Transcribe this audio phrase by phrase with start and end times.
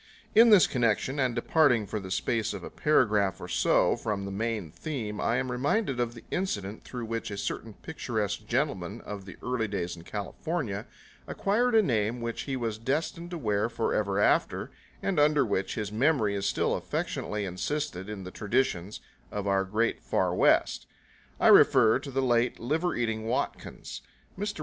[0.33, 4.31] In this connection, and departing for the space of a paragraph or so from the
[4.31, 9.25] main theme, I am reminded of the incident through which a certain picturesque gentleman of
[9.25, 10.87] the early days in California
[11.27, 14.71] acquired a name which he was destined to wear forever after,
[15.03, 20.01] and under which his memory is still affectionately encysted in the traditions of our great
[20.01, 20.87] Far West.
[21.39, 24.01] I refer to the late Liver Eating Watkins.
[24.35, 24.59] Mr.